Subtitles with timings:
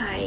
[0.00, 0.20] 嗨，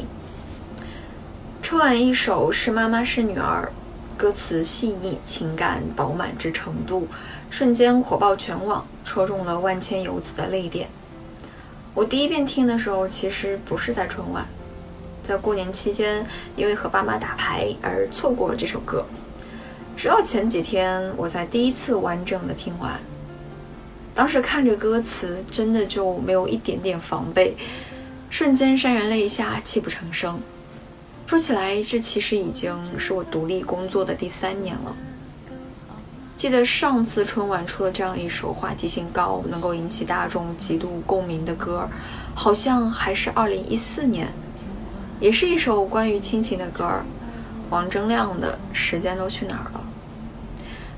[1.61, 3.71] 春晚一首《是妈妈是女儿》，
[4.20, 7.07] 歌词细腻，情感饱满之程度，
[7.50, 10.89] 瞬间火爆全网，戳中了万千游子的泪点。
[11.94, 14.46] 我第一遍听的时候，其实不是在春晚，
[15.23, 16.26] 在过年期间，
[16.58, 19.06] 因为和爸妈打牌而错过了这首歌。
[19.96, 23.00] 直到前几天，我才第一次完整的听完。
[24.14, 27.56] 当时看着歌词，真的就没有一点点防备，
[28.32, 30.39] 瞬间潸然泪下，泣不成声。
[31.28, 34.95] 说起来，这其实已经是我独立工作的第三年了。
[36.37, 41.85] 记得上次春晚出了这样一首话题性高、能够引起大众极度共鸣的歌，
[42.33, 44.31] 好像还是二零一四年，
[45.20, 46.89] 也是一首关于亲情的歌，
[47.70, 49.85] 王铮亮的《时间都去哪儿了》。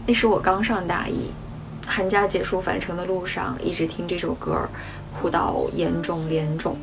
[0.06, 1.32] 那时我刚上大一。
[1.86, 4.70] 寒假结束返程的路上，一直听这首歌，
[5.12, 6.78] 哭到眼肿脸肿。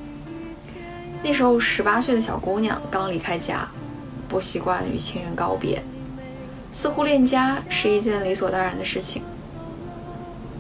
[1.23, 3.69] 那时候十八岁的小姑娘刚离开家，
[4.29, 5.83] 不习惯与亲人告别，
[6.73, 9.23] 似乎恋家是一件理所当然的事情。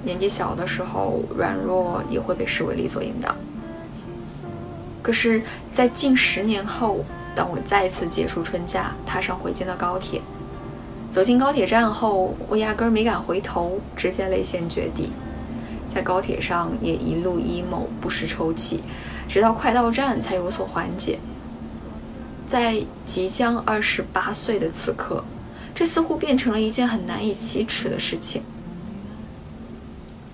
[0.02, 3.34] 年纪小的时候，软弱也会被视为理所应当。
[5.02, 7.04] 可是，在近十年后，
[7.34, 10.20] 当我再次结束春假，踏上回京的高铁。
[11.10, 15.10] 走进高铁站后，我压根儿没敢回头，直接泪腺决堤，
[15.92, 18.82] 在高铁上也一路 emo，不时抽泣，
[19.30, 21.20] 直到快到站才有所缓解。
[22.48, 25.22] 在即将二十八岁的此刻，
[25.72, 28.42] 这似乎变成了一件很难以启齿的事情。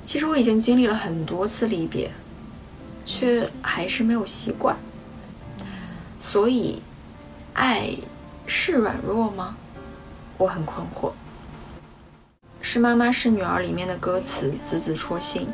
[0.06, 2.10] 其实我已经经历了很多次离别，
[3.04, 4.74] 却还是没有习惯。
[6.18, 6.80] 所以，
[7.52, 7.90] 爱
[8.46, 9.56] 是软弱吗？
[10.38, 11.12] 我很困惑，
[12.62, 15.46] 是妈妈是女儿里面的歌词字字戳心。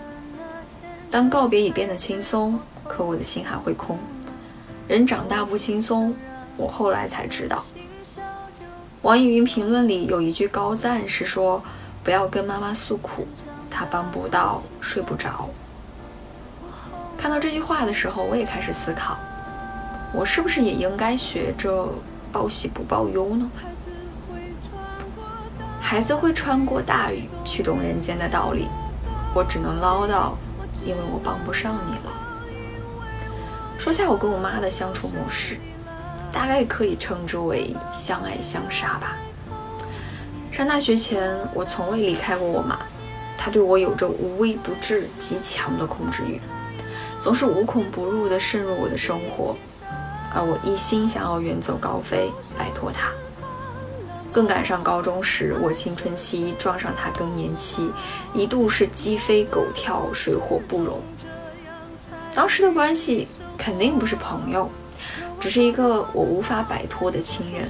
[1.11, 3.99] 当告别已变得轻松，可我的心还会空。
[4.89, 6.15] 人长大不轻松，
[6.57, 7.65] 我后来才知道。
[9.03, 11.63] 网易云评论里有一句高赞是说
[12.05, 13.27] ：“不要跟妈妈诉苦，
[13.71, 15.49] 她帮不到，睡不着。”
[17.19, 19.17] 看到这句话的时候，我也开始思考，
[20.13, 21.89] 我是不是也应该学着
[22.31, 23.51] 报喜不报忧呢？
[25.81, 28.69] 孩子会穿过大雨去懂人间的道理，
[29.35, 30.33] 我只能唠叨，
[30.85, 32.22] 因为我帮不上你了。
[33.83, 35.59] 说下我跟我妈的相处模式，
[36.31, 39.17] 大概可以称之为相爱相杀吧。
[40.53, 42.79] 上大学前，我从未离开过我妈，
[43.37, 46.41] 她对我有着无微不至、极强的控制欲，
[47.21, 49.57] 总是无孔不入地渗入我的生活，
[50.33, 53.09] 而我一心想要远走高飞，摆脱她。
[54.33, 57.91] 更赶上高中时，我青春期撞上她更年期，
[58.33, 61.01] 一度是鸡飞狗跳，水火不容。
[62.35, 63.29] 当时的关系
[63.59, 64.71] 肯定不是朋友，
[65.39, 67.69] 只是一个我无法摆脱的亲人。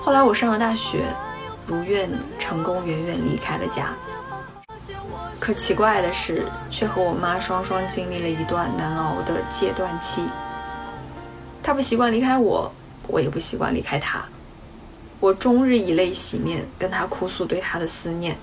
[0.00, 1.04] 后来我上了大学，
[1.66, 3.94] 如愿成功远远离开了家。
[5.40, 10.22] 可奇怪的是，却和我妈双双经历了一段难熬的戒断期。
[11.62, 12.72] 她不习惯离开我，
[13.08, 14.24] 我也不习惯离开她。
[15.18, 18.36] 我终日以泪洗面，跟她哭诉对她的思念。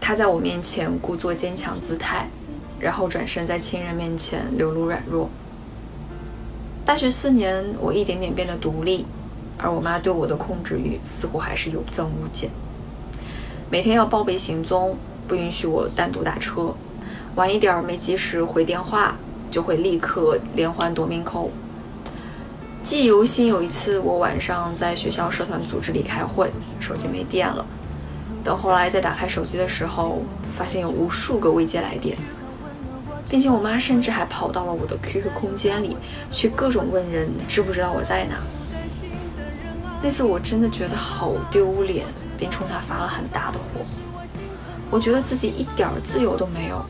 [0.00, 2.28] 她在我面前故作坚强姿态，
[2.84, 5.30] 然后转身在亲人面前流露软弱。
[6.84, 9.06] 大学四年，我一点点变得独立，
[9.56, 12.50] 而我妈对我的控制欲似乎还是有增无减。
[13.70, 14.94] 每天要报备行踪，
[15.26, 16.74] 不允许我单独打车，
[17.36, 19.16] 晚一点没及时回电话，
[19.50, 21.50] 就会立刻连环夺命扣。
[22.82, 26.50] 记忆犹新，有一次我晚上在学校社团组织里开会，
[26.80, 27.64] 手机没电了。
[28.44, 30.20] 等后来再打开手机的时候，
[30.54, 32.14] 发现有无数个未接来电，
[33.34, 35.96] 并且我妈甚至还跑到了我的 QQ 空间里，
[36.30, 38.36] 去各种问人知不知道我在哪。
[40.00, 42.06] 那次我真的觉得好丢脸，
[42.38, 43.84] 并冲她发了很大的火。
[44.88, 46.80] 我觉得自己一点自由都没有，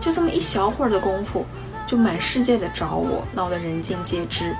[0.00, 1.44] 就这么一小会儿的功夫，
[1.86, 4.56] 就满世界的找我，闹得人尽皆知。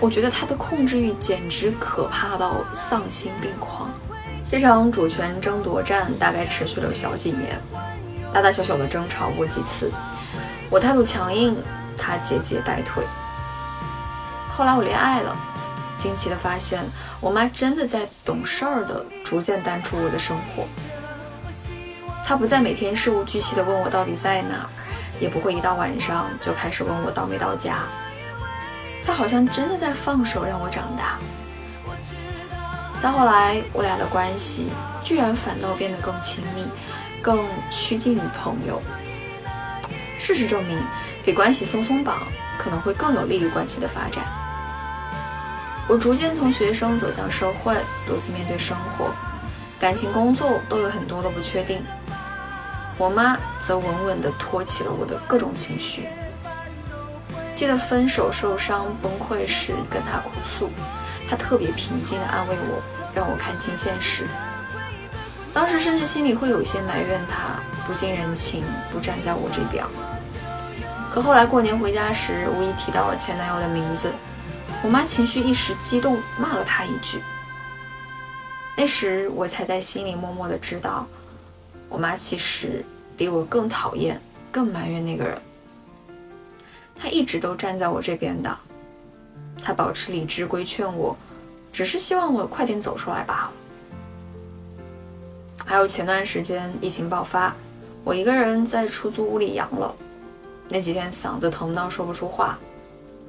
[0.00, 3.90] 我觉得他的控制欲简直可怕到丧心病狂。
[4.50, 7.58] 这场主权争夺战大概持续了小几年，
[8.34, 9.90] 大大小小的争吵过几次。
[10.70, 11.56] 我态度强硬，
[11.98, 13.04] 他节节败退。
[14.56, 15.36] 后来我恋爱了，
[15.98, 16.84] 惊奇的发现，
[17.20, 20.64] 我妈真的在懂事儿的逐渐淡出我的生活。
[22.24, 24.68] 她不再每天事无巨细的问我到底在哪儿，
[25.20, 27.78] 也不会一到晚上就开始问我到没到家。
[29.04, 31.18] 她好像真的在放手让我长大。
[33.02, 34.68] 再后来，我俩的关系
[35.02, 36.64] 居然反倒变得更亲密，
[37.20, 38.80] 更趋近于朋友。
[40.20, 40.78] 事实证明，
[41.24, 42.20] 给关系松松绑
[42.58, 44.22] 可能会更有利于关系的发展。
[45.88, 47.74] 我逐渐从学生走向社会，
[48.06, 49.10] 独自面对生活，
[49.80, 51.82] 感情、工作都有很多的不确定。
[52.98, 56.06] 我妈则稳稳地托起了我的各种情绪。
[57.56, 60.70] 记得分手、受伤、崩溃时跟她哭诉，
[61.28, 62.82] 她特别平静地安慰我，
[63.14, 64.26] 让我看清现实。
[65.52, 68.62] 当时甚至心里会有一些埋怨她不近人情，
[68.92, 69.84] 不站在我这边。
[71.10, 74.12] 可后来过年回家时，无意提到了前男友的名字。
[74.82, 77.20] 我妈情绪一时激动，骂了他一句。
[78.76, 81.04] 那时我才在心里默默的知道，
[81.88, 82.84] 我妈其实
[83.16, 84.20] 比我更讨厌、
[84.52, 85.36] 更埋怨那个人。
[86.94, 88.56] 她一直都站在我这边的，
[89.60, 91.16] 她保持理智规劝我，
[91.72, 93.52] 只是希望我快点走出来罢了。
[95.66, 97.52] 还有前段时间疫情爆发，
[98.04, 99.94] 我一个人在出租屋里阳了，
[100.72, 102.56] 那几天嗓子疼到说不出话。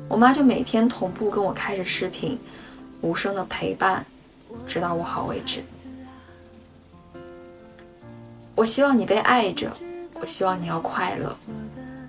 [0.08, 2.40] 我妈就每天同步跟我开着视频，
[3.02, 4.06] 无声的陪伴，
[4.68, 5.64] 直到我好为止。
[8.54, 9.72] 我希望你被爱着，
[10.20, 11.36] 我希望你要快乐，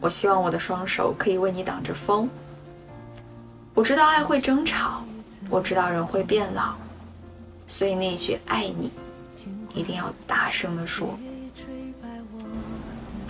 [0.01, 2.29] 我希望我的双手可以为你挡着风。
[3.73, 5.03] 我知道爱会争吵，
[5.49, 6.75] 我知道人会变老，
[7.67, 8.91] 所以那一句爱你，
[9.73, 11.19] 一定要大声的说。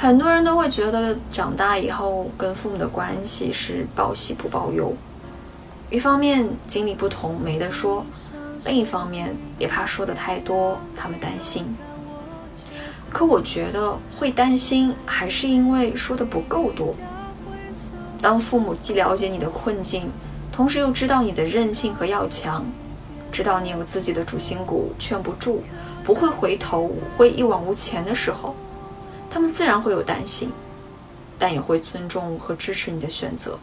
[0.02, 4.92] 很多人都会觉得长大以后跟父母的关系是报喜不报忧，
[5.90, 8.04] 一方面经历不同没得说，
[8.64, 11.64] 另一方面也怕说的太多，他们担心。
[13.12, 16.96] 可我觉得会担心，还是因为说的不够多。
[18.20, 20.10] 当父母既了解你的困境，
[20.50, 22.64] 同时又知道你的韧性和要强，
[23.30, 25.60] 知道你有自己的主心骨，劝不住，
[26.02, 28.56] 不会回头，会一往无前的时候。
[29.32, 30.50] 他们自然会有担心，
[31.38, 33.58] 但也会尊重和支持你的选择，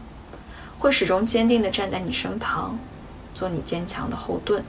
[0.79, 2.75] 会始终坚定地站在你身旁，
[3.35, 4.63] 做你坚强的后盾。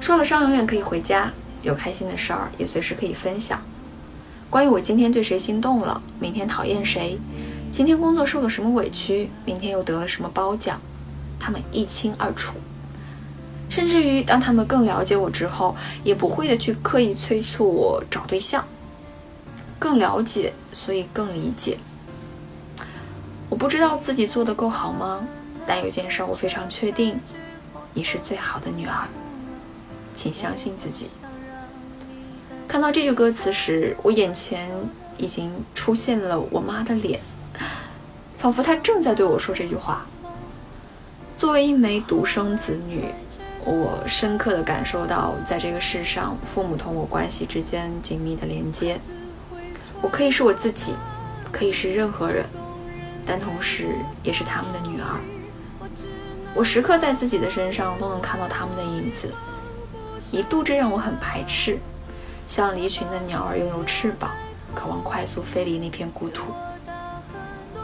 [0.00, 1.32] 受了伤永远可以回家，
[1.62, 3.58] 有开心的事儿也随时可以分享。
[4.50, 7.18] 关于我今天对谁心动了，明天讨厌谁，
[7.72, 10.78] 今天工作受了什么委屈，明天又得了什么褒奖，
[11.40, 12.52] 他们一清二楚。
[13.70, 15.74] 甚至于当他们更了解我之后，
[16.04, 18.62] 也不会的去刻意催促我找对象。
[19.84, 21.76] 更了解，所以更理解。
[23.50, 25.22] 我不知道自己做的够好吗？
[25.66, 27.20] 但有件事我非常确定，
[27.92, 29.06] 你是最好的女儿，
[30.14, 31.08] 请相信自己。
[32.66, 34.70] 看到这句歌词时，我眼前
[35.18, 37.20] 已经出现了我妈的脸，
[38.38, 40.06] 仿佛她正在对我说这句话。
[41.36, 43.04] 作为一枚独生子女，
[43.66, 48.98] 我深刻的感受到，在这个世上，父母同我关系之间紧密的连接。
[50.04, 50.94] 我可以是我自己，
[51.50, 52.44] 可以是任何人，
[53.24, 53.88] 但同时
[54.22, 55.08] 也是他们的女儿。
[56.54, 59.32] 我时刻在自己的身上都能看到他们的影子，
[60.30, 61.78] 一度这让我很排斥，
[62.46, 64.30] 像离群的鸟儿拥有翅膀，
[64.74, 66.52] 渴望快速飞离那片故土。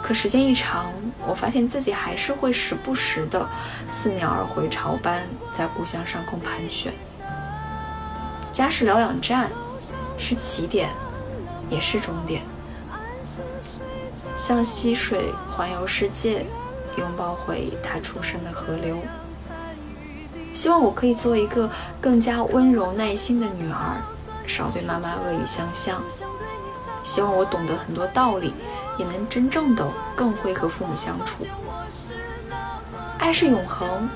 [0.03, 0.93] 可时间一长，
[1.27, 3.49] 我发现自己还是会时不时的
[3.89, 6.93] 似鸟儿回巢般在故乡上空盘旋。
[8.53, 9.51] 家是疗养站，
[10.19, 10.91] 是起点。
[11.71, 12.43] 也是终点，
[14.37, 16.45] 像溪水环游世界，
[16.97, 18.99] 拥抱回它出生的河流。
[20.53, 24.03] 希望我可以做一个更加温柔耐心的女儿，
[24.47, 26.03] 少对妈妈恶语相向。
[27.03, 28.53] 希望我懂得很多道理，
[28.99, 31.47] 也能真正的更会和父母相处。
[33.19, 34.09] 爱是永恒，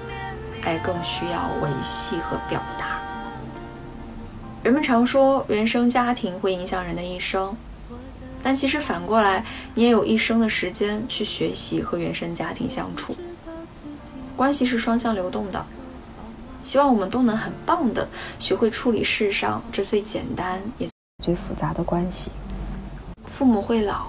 [0.63, 2.94] 爱更需要维系和表达。
[4.65, 7.55] 人们常说原生家庭会影响人的一生，
[8.43, 9.45] 但其实反过来，
[9.75, 13.15] 你也有一生的时间去学习和原生家庭相处。
[14.35, 15.63] 关系是双向流动的，
[16.63, 20.89] 希望我们都能很棒的学会处理世上这最简单也
[21.23, 22.31] 最复杂的关系。
[23.27, 24.07] 父母会老，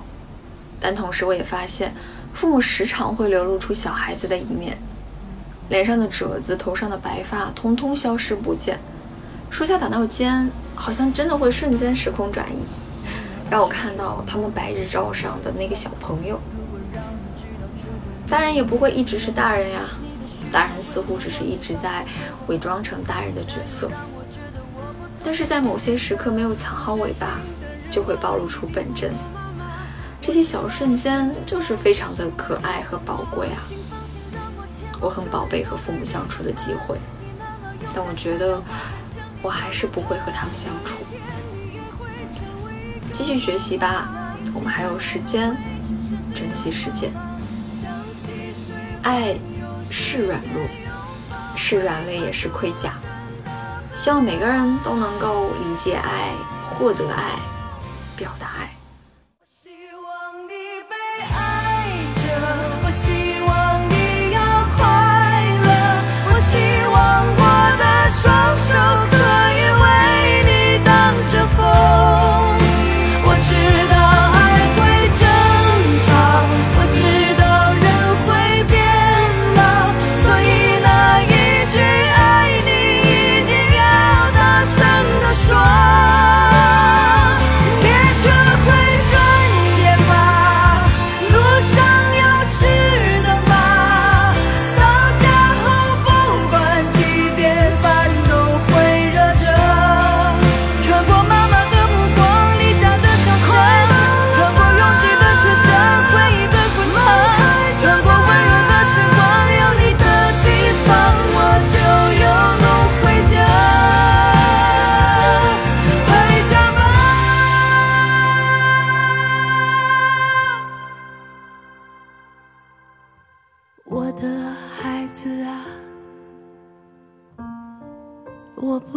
[0.79, 1.93] 但同时我也发现，
[2.31, 4.77] 父母时常会流露出小孩子的一面，
[5.67, 8.79] 脸上的褶子、头上的白发，通通消失不见。
[9.55, 12.59] 说下打闹间，好像真的会瞬间时空转移，
[13.49, 16.37] 让我看到他们白日照上的那个小朋友。
[18.27, 19.79] 大人也不会一直是大人呀，
[20.51, 22.05] 大人似乎只是一直在
[22.47, 23.89] 伪装成大人的角色，
[25.23, 27.39] 但是在某些时刻没有藏好尾巴，
[27.89, 29.13] 就会暴露出本真。
[30.21, 33.63] 这些小瞬间就是非常的可爱和宝贵啊！
[34.99, 36.97] 我很宝贝和父母相处的机会，
[37.93, 38.61] 但我觉得。
[39.41, 41.03] 我还是不会和他们相处，
[43.11, 44.09] 继续学习吧。
[44.53, 45.55] 我们还有时间，
[46.33, 47.11] 珍惜时间。
[49.03, 49.35] 爱
[49.89, 50.65] 是软弱，
[51.55, 52.93] 是软肋，也是盔甲。
[53.93, 56.31] 希望每个人都能够理解爱，
[56.63, 57.31] 获得爱，
[58.15, 58.64] 表达爱。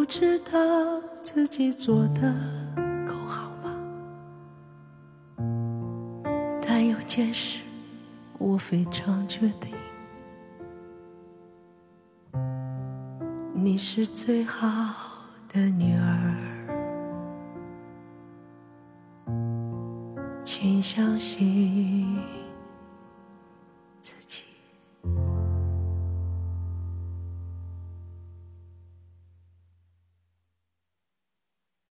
[0.09, 0.51] 知道
[1.23, 2.35] 自己做的
[3.07, 3.77] 够好吗？
[6.67, 7.61] 但有件事
[8.39, 9.75] 我非常确定，
[13.53, 14.95] 你是最好
[15.47, 16.35] 的女儿，
[20.43, 22.19] 请相信。